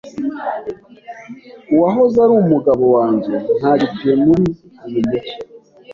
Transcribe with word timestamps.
Uwahoze 1.73 2.17
ari 2.25 2.33
umugabo 2.43 2.83
wanjye 2.95 3.33
ntagituye 3.57 4.13
muri 4.23 4.41
uyu 4.85 4.99
mujyi. 5.07 5.35